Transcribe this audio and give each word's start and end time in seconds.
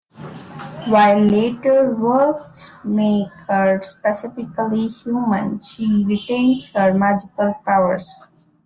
While 0.87 1.19
later 1.25 1.93
works 1.93 2.71
make 2.83 3.29
her 3.47 3.83
specifically 3.83 4.87
human, 4.87 5.61
she 5.61 6.03
retains 6.05 6.71
her 6.73 6.91
magical 6.91 7.53
powers. 7.63 8.11